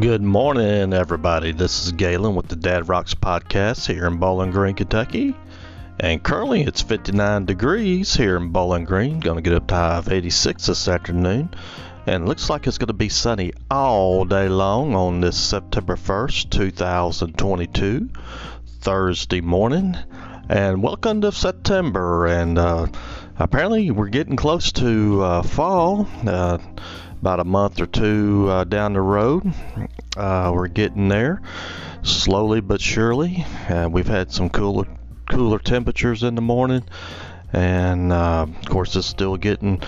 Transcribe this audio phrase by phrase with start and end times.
[0.00, 1.52] Good morning, everybody.
[1.52, 5.36] This is Galen with the Dad Rocks podcast here in Bowling Green, Kentucky.
[6.00, 9.20] And currently it's 59 degrees here in Bowling Green.
[9.20, 11.50] Going to get up to high of 86 this afternoon.
[12.08, 16.50] And looks like it's going to be sunny all day long on this September 1st,
[16.50, 18.10] 2022,
[18.80, 19.96] Thursday morning.
[20.48, 22.26] And welcome to September.
[22.26, 22.88] And uh,
[23.38, 26.08] apparently we're getting close to uh, fall.
[26.26, 26.58] Uh,
[27.24, 29.50] about a month or two uh, down the road.
[30.14, 31.40] Uh, we're getting there
[32.02, 33.46] slowly but surely.
[33.66, 34.86] Uh, we've had some cooler
[35.30, 36.84] cooler temperatures in the morning,
[37.50, 39.80] and uh, of course it's still getting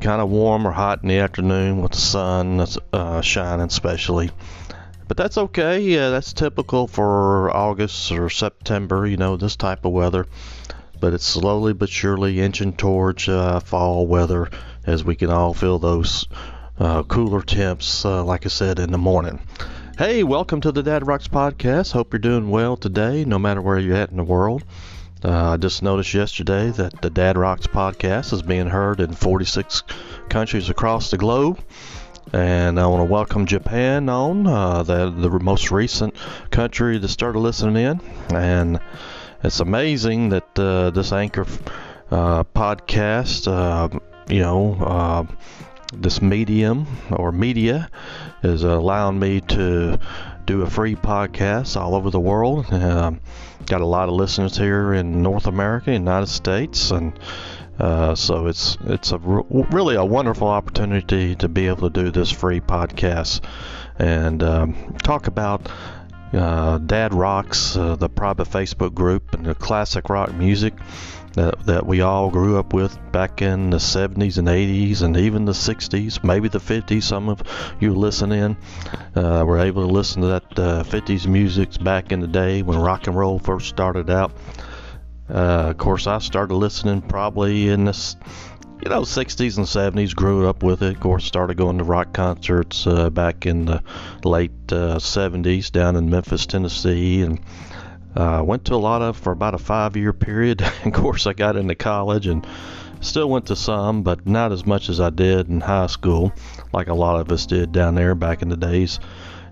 [0.00, 4.30] kind of warm or hot in the afternoon with the sun uh, shining, especially.
[5.08, 5.80] But that's okay.
[5.80, 9.06] Yeah, that's typical for August or September.
[9.06, 10.26] You know this type of weather
[11.00, 14.48] but it's slowly but surely inching towards uh, fall weather
[14.90, 16.26] as we can all feel those
[16.78, 19.38] uh, cooler temps, uh, like I said, in the morning.
[19.96, 21.92] Hey, welcome to the Dad Rocks podcast.
[21.92, 24.64] Hope you're doing well today, no matter where you're at in the world.
[25.24, 29.84] Uh, I just noticed yesterday that the Dad Rocks podcast is being heard in 46
[30.28, 31.60] countries across the globe.
[32.32, 36.16] And I want to welcome Japan on, uh, the, the most recent
[36.50, 38.00] country that started listening in.
[38.34, 38.80] And
[39.44, 41.46] it's amazing that uh, this Anchor
[42.10, 44.00] uh, podcast, uh,
[44.30, 45.24] you know, uh,
[45.92, 47.90] this medium or media
[48.42, 49.98] is allowing me to
[50.46, 52.72] do a free podcast all over the world.
[52.72, 53.20] Um,
[53.66, 57.18] got a lot of listeners here in North America, United States, and
[57.78, 62.30] uh, so it's it's a really a wonderful opportunity to be able to do this
[62.30, 63.40] free podcast
[63.98, 65.68] and um, talk about
[66.32, 70.74] uh, Dad Rocks, uh, the private Facebook group, and the classic rock music
[71.34, 75.44] that, that we all grew up with back in the 70s and 80s and even
[75.44, 77.02] the 60s, maybe the 50s.
[77.02, 77.42] Some of
[77.80, 78.56] you listening
[79.14, 82.78] uh, were able to listen to that uh, 50s music back in the day when
[82.78, 84.32] rock and roll first started out.
[85.28, 88.16] Uh, of course, I started listening probably in this
[88.82, 90.94] you know, 60s and 70s, grew up with it.
[90.94, 93.82] Of course, started going to rock concerts uh, back in the
[94.24, 97.40] late uh, 70s down in Memphis, Tennessee, and
[98.16, 100.62] uh, went to a lot of for about a five year period.
[100.84, 102.46] of course, I got into college and
[103.00, 106.32] still went to some, but not as much as I did in high school,
[106.72, 109.00] like a lot of us did down there back in the days.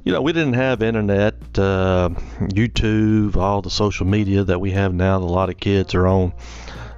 [0.04, 2.10] You know, we didn't have internet, uh,
[2.40, 5.18] YouTube, all the social media that we have now.
[5.18, 6.32] A lot of kids are on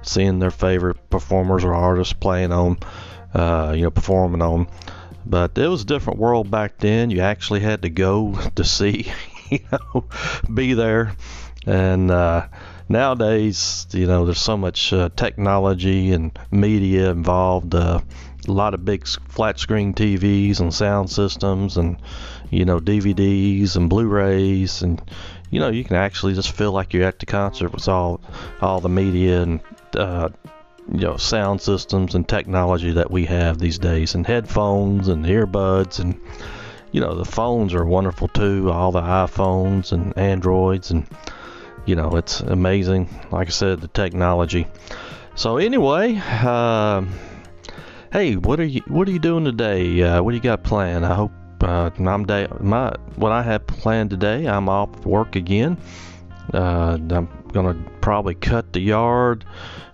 [0.01, 2.77] seeing their favorite performers or artists playing on,
[3.33, 4.67] uh, you know, performing on.
[5.25, 7.09] But it was a different world back then.
[7.09, 9.11] You actually had to go to see,
[9.49, 10.05] you know,
[10.53, 11.15] be there.
[11.65, 12.47] And uh,
[12.89, 17.75] nowadays, you know, there's so much uh, technology and media involved.
[17.75, 18.01] Uh,
[18.47, 21.97] a lot of big flat screen TVs and sound systems, and
[22.49, 25.01] you know, DVDs and Blu-rays, and
[25.51, 28.21] you know, you can actually just feel like you're at the concert with all
[28.61, 29.59] all the media and
[29.95, 30.29] uh,
[30.91, 35.99] you know sound systems and technology that we have these days, and headphones and earbuds,
[35.99, 36.19] and
[36.91, 38.71] you know the phones are wonderful too.
[38.71, 41.05] All the iPhones and Androids, and
[41.85, 43.09] you know it's amazing.
[43.31, 44.67] Like I said, the technology.
[45.35, 47.05] So anyway, uh,
[48.11, 50.01] hey, what are you what are you doing today?
[50.01, 51.05] Uh, what do you got planned?
[51.05, 51.31] I hope
[51.63, 54.47] uh, I'm day my what I have planned today.
[54.47, 55.77] I'm off work again.
[56.53, 59.45] Uh, I'm gonna probably cut the yard,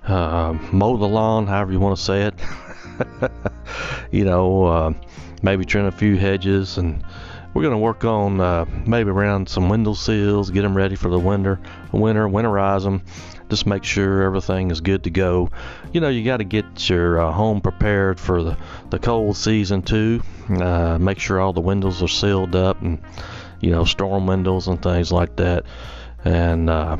[0.08, 2.34] uh, mow the lawn, however you want to say it.
[4.12, 4.94] you know, uh,
[5.42, 7.04] maybe trim a few hedges, and
[7.58, 11.18] we're gonna work on uh, maybe around some window sills, get them ready for the
[11.18, 11.60] winter,
[11.92, 13.02] winter, winterize them.
[13.50, 15.50] Just make sure everything is good to go.
[15.92, 18.58] You know, you got to get your uh, home prepared for the,
[18.92, 20.22] the cold season too.
[20.48, 23.02] Uh, make sure all the windows are sealed up and
[23.60, 25.66] you know storm windows and things like that.
[26.24, 26.98] And uh,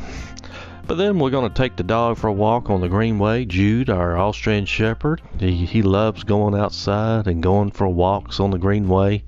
[0.88, 3.46] but then we're going to take the dog for a walk on the Greenway.
[3.46, 8.58] Jude, our Austrian Shepherd, he, he loves going outside and going for walks on the
[8.58, 9.24] Greenway.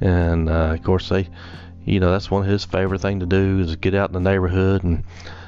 [0.00, 1.28] And uh, of course, they,
[1.84, 4.30] you know, that's one of his favorite thing to do is get out in the
[4.30, 5.04] neighborhood and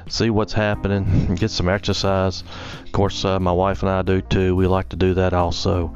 [0.07, 2.43] see what's happening, get some exercise.
[2.85, 4.55] Of course, uh, my wife and I do too.
[4.55, 5.95] We like to do that also.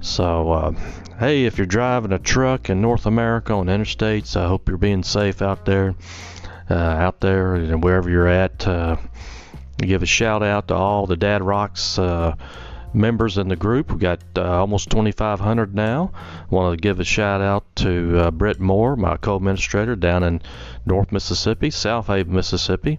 [0.00, 0.72] So, uh,
[1.18, 5.02] hey, if you're driving a truck in North America on interstates, I hope you're being
[5.02, 5.94] safe out there
[6.70, 8.66] uh, out there and wherever you're at.
[8.66, 8.96] Uh,
[9.78, 12.36] give a shout out to all the Dad Rocks uh,
[12.92, 13.92] members in the group.
[13.92, 16.12] We got uh, almost 2,500 now.
[16.50, 20.42] Want to give a shout out to uh, Brett Moore, my co-administrator down in
[20.86, 22.98] North Mississippi, Southaven, Mississippi.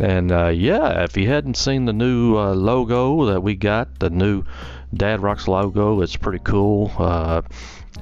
[0.00, 4.10] And uh, yeah, if you hadn't seen the new uh, logo that we got, the
[4.10, 4.44] new
[4.94, 6.90] Dad Rocks logo, it's pretty cool.
[6.98, 7.42] Uh,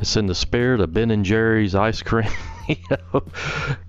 [0.01, 2.31] it's in the spirit of Ben and Jerry's ice cream.
[2.69, 3.23] you know,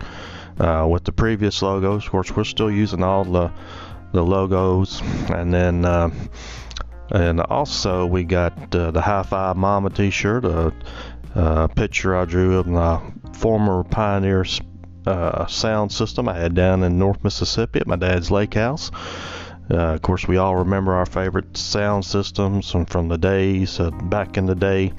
[0.60, 2.06] uh, with the previous logos.
[2.06, 3.52] Of course, we're still using all the
[4.14, 5.86] the logos, and then.
[5.86, 6.10] Uh,
[7.10, 13.00] and also, we got the High Five Mama T-shirt, a picture I drew of my
[13.36, 14.46] former Pioneer
[15.06, 18.92] uh, sound system I had down in North Mississippi at my dad's lake house.
[19.70, 23.90] Uh, of course, we all remember our favorite sound systems from, from the days uh,
[23.90, 24.94] back in the day,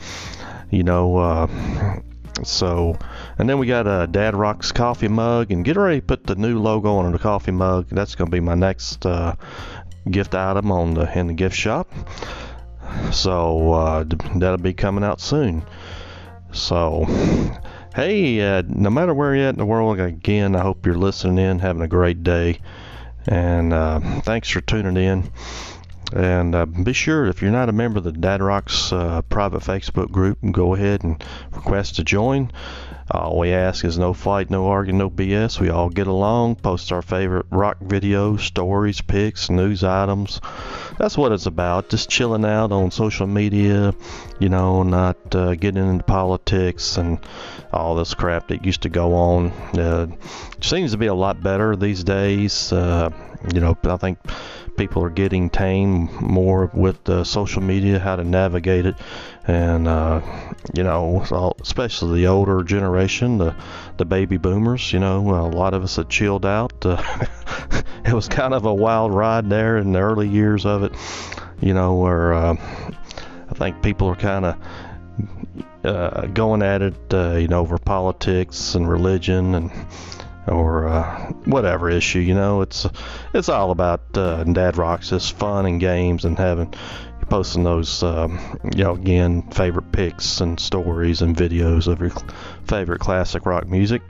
[0.71, 1.17] you know.
[1.17, 2.01] Uh,
[2.45, 2.97] so,
[3.39, 6.37] and then we got a Dad Rocks coffee mug, and get ready to put the
[6.37, 7.89] new logo on the coffee mug.
[7.91, 9.37] That's going to be my next uh,
[10.11, 11.91] gift item on the in the gift shop.
[13.11, 14.05] So uh,
[14.37, 15.65] that'll be coming out soon.
[16.53, 17.05] So
[17.99, 21.45] Hey, uh, no matter where you're at in the world, again, I hope you're listening
[21.45, 22.61] in, having a great day.
[23.27, 25.33] And uh, thanks for tuning in.
[26.13, 29.63] And uh, be sure, if you're not a member of the Dad Rocks uh, private
[29.63, 32.53] Facebook group, go ahead and request to join.
[33.11, 35.59] All we ask is no fight, no arguing, no BS.
[35.59, 40.41] We all get along, post our favorite rock videos, stories, pics, news items.
[40.99, 41.89] That's what it's about.
[41.89, 43.95] Just chilling out on social media,
[44.41, 47.21] you know, not uh, getting into politics and
[47.73, 49.51] all this crap that used to go on.
[49.79, 50.09] Uh,
[50.61, 52.73] seems to be a lot better these days.
[52.73, 53.11] Uh,
[53.55, 54.19] you know, I think
[54.77, 58.95] people are getting tame more with uh, social media, how to navigate it,
[59.47, 60.21] and uh,
[60.75, 63.55] you know, especially the older generation, the
[63.97, 64.93] the baby boomers.
[64.93, 66.73] You know, a lot of us had chilled out.
[66.85, 67.03] Uh,
[68.09, 70.93] it was kind of a wild ride there in the early years of it.
[71.61, 74.57] You know, where uh, I think people are kind of
[75.85, 79.73] uh, going at it, uh, you know, over politics and religion and
[80.47, 82.21] or uh, whatever issue.
[82.21, 82.87] You know, it's
[83.35, 86.75] it's all about uh, Dad Rocks, just fun and games and having
[87.29, 88.39] posting those, um,
[88.75, 92.13] you know, again, favorite pics and stories and videos of your
[92.67, 94.01] favorite classic rock music.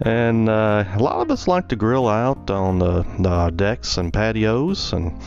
[0.00, 4.12] And uh, a lot of us like to grill out on the, the decks and
[4.12, 5.20] patios and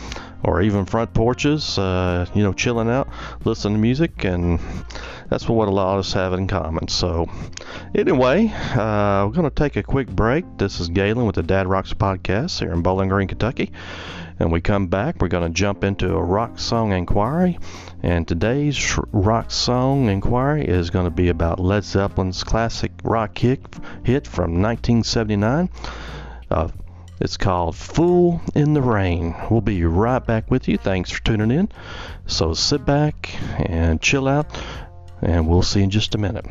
[0.44, 3.08] or even front porches, uh, you know, chilling out,
[3.46, 4.60] listening to music, and
[5.30, 6.88] that's what a lot of us have in common.
[6.88, 7.30] So,
[7.94, 10.46] anyway, uh, we're going to take a quick break.
[10.58, 13.72] This is Galen with the Dad Rocks podcast here in Bowling Green, Kentucky.
[14.40, 17.60] And we come back, we're going to jump into a rock song inquiry.
[18.04, 23.60] And today's rock song inquiry is going to be about Led Zeppelin's classic rock hit,
[24.04, 25.70] hit from 1979.
[26.50, 26.70] Uh,
[27.20, 29.36] it's called Fool in the Rain.
[29.52, 30.78] We'll be right back with you.
[30.78, 31.70] Thanks for tuning in.
[32.26, 34.48] So sit back and chill out,
[35.22, 36.48] and we'll see in just a minute.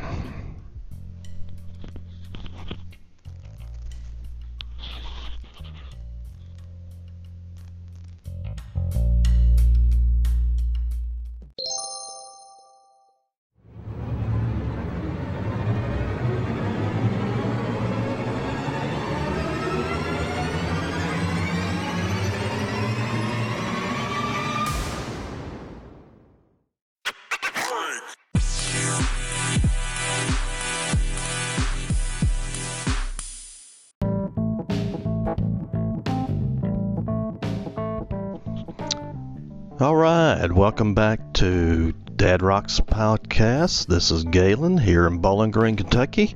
[40.41, 43.85] Right, welcome back to Dad Rocks Podcast.
[43.85, 46.35] This is Galen here in Bowling Green, Kentucky.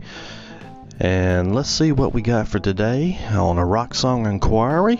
[0.99, 4.99] And let's see what we got for today on a rock song inquiry.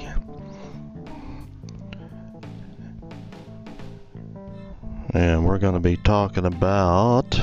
[5.12, 7.40] And we're going to be talking about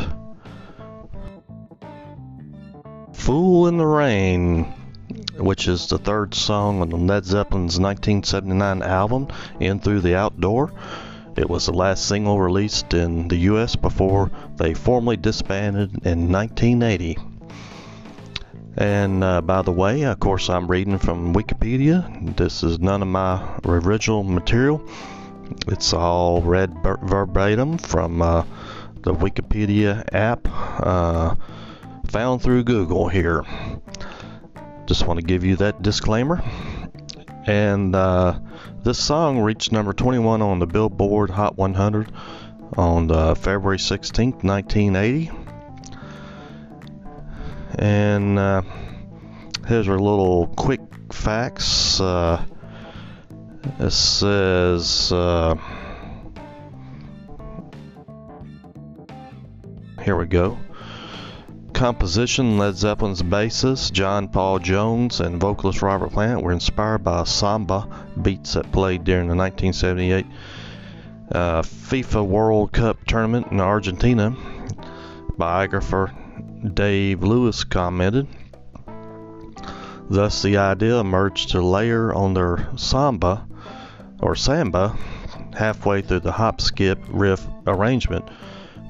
[3.12, 4.75] Fool in the Rain
[5.38, 9.28] which is the third song on Led Zeppelin's 1979 album,
[9.61, 10.73] In Through the Out Door.
[11.36, 17.16] It was the last single released in the US before they formally disbanded in 1980.
[18.76, 22.36] And uh, by the way, of course, I'm reading from Wikipedia.
[22.36, 24.82] This is none of my original material.
[25.68, 28.44] It's all read verbatim from uh,
[29.02, 31.34] the Wikipedia app uh,
[32.08, 33.44] found through Google here.
[34.86, 36.42] Just want to give you that disclaimer.
[37.46, 38.38] And uh,
[38.82, 42.12] this song reached number 21 on the Billboard Hot 100
[42.76, 45.30] on uh, February 16, 1980.
[47.78, 48.62] And uh,
[49.66, 50.80] here's our little quick
[51.12, 52.00] facts.
[52.00, 52.44] Uh,
[53.78, 55.11] it says.
[55.11, 55.56] Uh,
[60.04, 60.58] here we go.
[61.82, 67.88] Composition Led Zeppelin's bassist John Paul Jones and vocalist Robert Plant were inspired by samba
[68.22, 70.24] beats that played during the 1978
[71.32, 74.30] uh, FIFA World Cup tournament in Argentina.
[75.36, 76.14] Biographer
[76.72, 78.28] Dave Lewis commented.
[80.08, 83.44] Thus, the idea emerged to layer on their samba
[84.20, 84.96] or samba
[85.58, 88.28] halfway through the hop skip riff arrangement.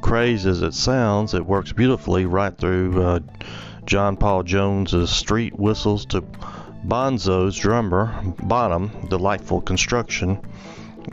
[0.02, 3.20] Crazed as it sounds, it works beautifully right through uh,
[3.86, 6.22] John Paul Jones's street whistles to
[6.84, 10.40] Bonzo's drummer bottom, delightful construction.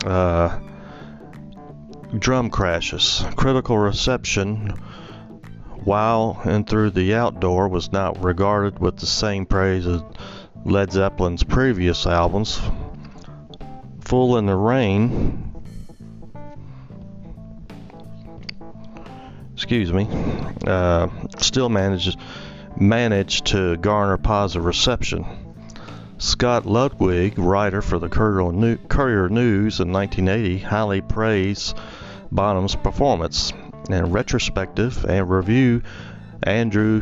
[0.05, 0.59] Uh,
[2.17, 4.73] drum crashes, critical reception
[5.83, 10.01] while In Through the Out Door was not regarded with the same praise as
[10.65, 12.59] Led Zeppelin's previous albums.
[14.01, 15.48] Fool in the Rain,
[19.59, 20.07] excuse me,
[20.65, 22.15] uh, still manages
[22.77, 25.25] managed to garner positive reception.
[26.17, 31.77] Scott Ludwig, writer for the Courier News in 1980, highly praised
[32.31, 33.51] Bonham's performance.
[33.89, 35.81] In retrospective and review,
[36.41, 37.01] Andrew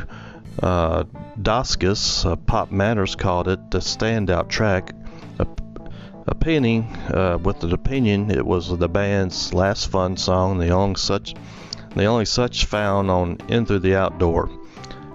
[0.63, 1.03] uh,
[1.39, 4.93] Doscas, uh, Pop Matters, called it the standout track.
[6.25, 11.33] Opinion, uh, with the opinion, it was the band's last fun song, the only such,
[11.97, 14.49] the only such found on In Through the Out Door.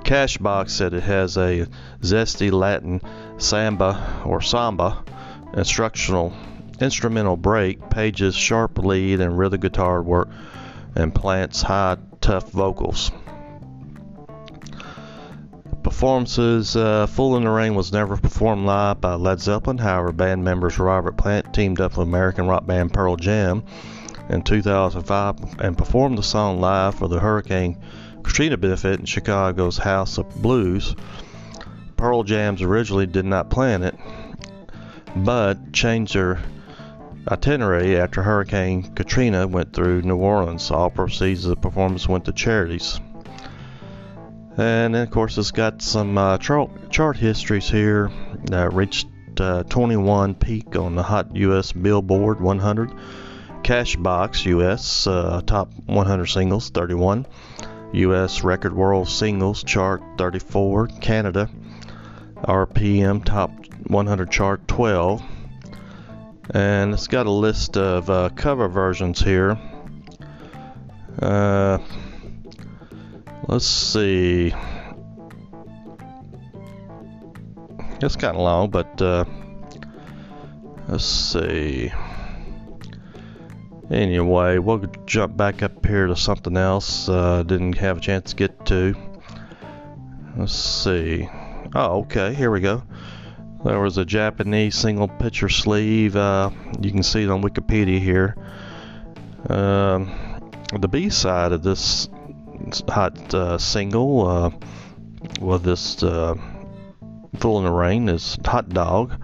[0.04, 1.66] Cashbox said it has a
[2.00, 3.00] zesty Latin
[3.38, 5.04] samba or samba
[5.54, 6.32] instructional
[6.80, 10.28] instrumental break, Page's sharp lead and rhythm guitar work,
[10.96, 13.12] and Plant's high tough vocals
[15.82, 16.74] performances.
[16.74, 19.78] Uh, Fool in the Rain was never performed live by Led Zeppelin.
[19.78, 23.62] However, band members Robert Plant teamed up with American rock band Pearl Jam
[24.32, 27.78] in 2005 and performed the song live for the Hurricane
[28.22, 30.96] Katrina benefit in Chicago's House of Blues.
[31.96, 33.94] Pearl Jams originally did not plan it,
[35.14, 36.40] but changed their
[37.28, 40.70] itinerary after Hurricane Katrina went through New Orleans.
[40.70, 42.98] All proceeds of the performance went to charities.
[44.56, 48.10] And then, of course, it's got some uh, chart, chart histories here
[48.46, 49.06] that reached
[49.38, 52.92] uh, 21 peak on the Hot US Billboard 100.
[53.62, 57.26] Cashbox US uh, Top 100 Singles 31.
[57.92, 60.88] US Record World Singles Chart 34.
[61.00, 61.48] Canada
[62.36, 63.50] RPM Top
[63.86, 65.22] 100 Chart 12.
[66.50, 69.58] And it's got a list of uh, cover versions here.
[71.20, 71.78] Uh,
[73.48, 74.54] Let's see.
[78.00, 79.24] It's kind of long, but uh,
[80.88, 81.92] let's see.
[83.92, 87.10] Anyway, we'll jump back up here to something else.
[87.10, 88.96] Uh, didn't have a chance to get to.
[90.34, 91.28] Let's see.
[91.74, 92.32] Oh, okay.
[92.32, 92.82] Here we go.
[93.62, 96.16] There was a Japanese single picture sleeve.
[96.16, 98.34] Uh, you can see it on Wikipedia here.
[99.50, 100.40] Um,
[100.80, 102.08] the B side of this
[102.88, 104.50] hot uh, single uh,
[105.38, 106.34] with this uh,
[107.40, 109.20] Fool in the Rain is Hot Dog.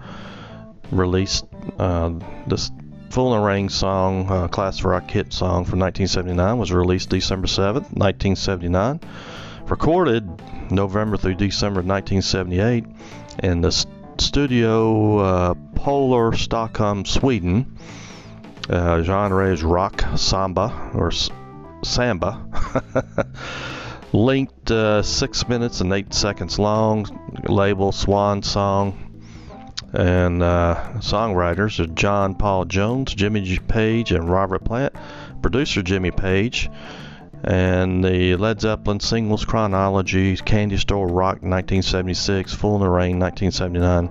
[0.91, 1.45] Released
[1.79, 2.11] uh,
[2.45, 2.69] this
[3.17, 7.91] In the Rain song, uh, classic rock hit song from 1979, was released December 7th,
[7.91, 9.01] 1979.
[9.65, 12.85] Recorded November through December 1978
[13.43, 13.85] in the
[14.19, 17.77] studio uh, Polar Stockholm, Sweden.
[18.69, 21.11] Uh, genre is rock samba or
[21.83, 22.45] samba.
[24.13, 27.05] Linked uh, 6 minutes and 8 seconds long.
[27.47, 29.08] Label Swan Song.
[29.93, 34.93] And uh, songwriters are John Paul Jones, Jimmy Page, and Robert Plant.
[35.41, 36.69] Producer Jimmy Page.
[37.43, 44.09] And the Led Zeppelin singles chronology Candy Store Rock 1976, Fool in the Rain 1979,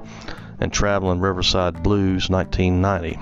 [0.60, 3.18] and Traveling Riverside Blues 1990.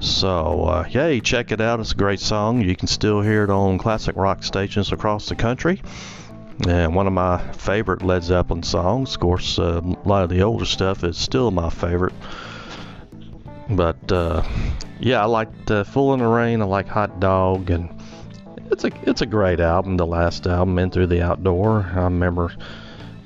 [0.00, 1.80] So, uh, yay, check it out.
[1.80, 2.60] It's a great song.
[2.62, 5.80] You can still hear it on classic rock stations across the country.
[6.66, 9.14] And one of my favorite Led Zeppelin songs.
[9.14, 12.14] Of course, uh, a lot of the older stuff is still my favorite.
[13.68, 14.42] But uh,
[15.00, 17.88] yeah, I like uh, "Fool in the Rain." I like "Hot Dog," and
[18.70, 19.96] it's a it's a great album.
[19.96, 22.52] The last album, "In Through the Out Door." I remember,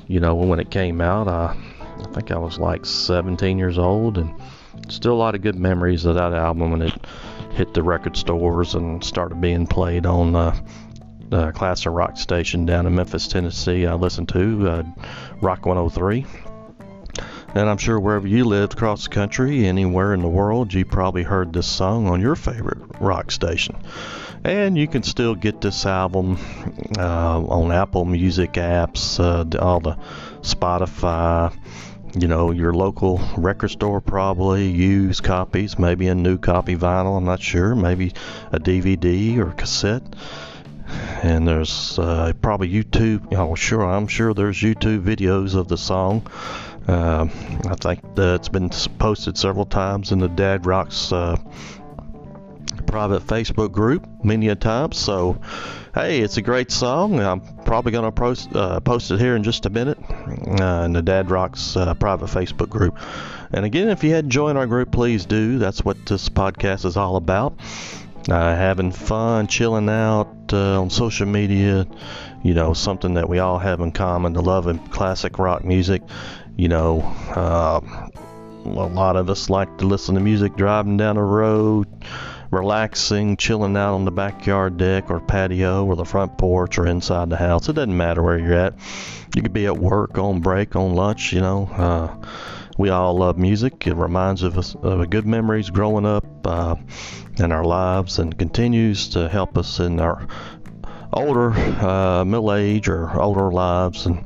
[0.07, 1.57] you know, when it came out, I,
[1.99, 4.33] I think I was like 17 years old, and
[4.89, 6.95] still a lot of good memories of that album when it
[7.53, 10.57] hit the record stores and started being played on uh,
[11.29, 13.87] the classic rock station down in Memphis, Tennessee.
[13.87, 14.83] I listened to uh,
[15.41, 16.27] Rock 103.
[17.55, 21.23] And I'm sure wherever you lived across the country, anywhere in the world, you probably
[21.23, 23.77] heard this song on your favorite rock station.
[24.45, 26.39] And you can still get this album
[26.99, 29.97] uh, on Apple Music apps, uh, all the
[30.43, 31.53] Spotify,
[32.19, 37.25] you know, your local record store probably, used copies, maybe a new copy vinyl, I'm
[37.25, 38.13] not sure, maybe
[38.53, 40.03] a DVD or cassette.
[41.23, 46.27] And there's uh, probably YouTube, oh, sure, I'm sure there's YouTube videos of the song.
[46.87, 47.27] Uh,
[47.69, 51.37] I think it's been posted several times in the Dad Rocks uh,
[52.87, 54.93] private Facebook group many a time.
[54.93, 55.41] So,
[55.95, 57.21] hey, it's a great song.
[57.21, 60.93] I'm probably going to post, uh, post it here in just a minute uh, in
[60.93, 62.99] the Dad Rocks uh, private Facebook group.
[63.53, 65.59] And again, if you hadn't joined our group, please do.
[65.59, 67.59] That's what this podcast is all about.
[68.29, 71.87] Uh, having fun, chilling out on social media,
[72.43, 76.03] you know, something that we all have in common the love of classic rock music
[76.59, 77.01] you know,
[77.37, 77.81] uh,
[78.65, 81.87] a lot of us like to listen to music driving down the road,
[82.51, 87.31] relaxing, chilling out on the backyard deck or patio or the front porch or inside
[87.31, 87.69] the house.
[87.69, 88.75] It doesn't matter where you're at.
[89.37, 91.67] You could be at work, on break, on lunch, you know.
[91.67, 92.27] Uh,
[92.79, 93.87] we all love music.
[93.87, 96.77] It reminds of us of good memories growing up uh,
[97.37, 100.27] in our lives and continues to help us in our
[101.13, 104.25] older uh, middle age or older lives and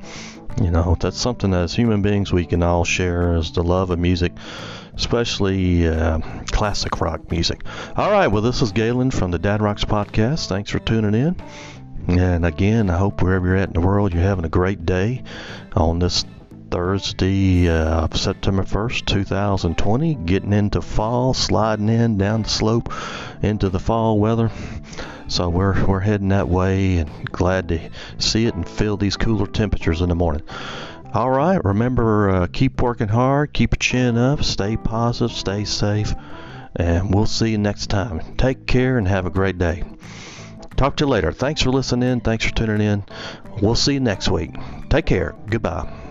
[0.61, 3.99] you know, that's something as human beings we can all share is the love of
[3.99, 4.33] music,
[4.95, 6.19] especially uh,
[6.51, 7.63] classic rock music.
[7.97, 10.49] All right, well, this is Galen from the Dad Rocks podcast.
[10.49, 11.37] Thanks for tuning in.
[12.09, 15.23] And again, I hope wherever you're at in the world, you're having a great day
[15.75, 16.27] on this
[16.73, 20.15] Thursday, uh, September 1st, 2020.
[20.15, 22.91] Getting into fall, sliding in down the slope
[23.43, 24.51] into the fall weather.
[25.29, 29.47] So we're we're heading that way and glad to see it and feel these cooler
[29.47, 30.45] temperatures in the morning.
[31.13, 36.15] All right, remember uh, keep working hard, keep your chin up, stay positive, stay safe,
[36.75, 38.37] and we'll see you next time.
[38.39, 39.85] Take care and have a great day.
[40.79, 41.33] Talk to you later.
[41.33, 42.21] Thanks for listening in.
[42.21, 43.05] Thanks for tuning in.
[43.61, 44.55] We'll see you next week.
[44.89, 45.35] Take care.
[45.51, 46.02] Goodbye.